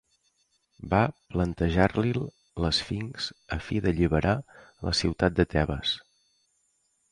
Va 0.93 1.01
plantejar-li'l 1.33 2.21
l'esfinx 2.65 3.29
a 3.57 3.59
fi 3.67 3.83
d'alliberar 3.85 4.35
la 4.89 4.97
ciutat 5.03 5.39
de 5.43 5.49
Tebes. 5.55 5.97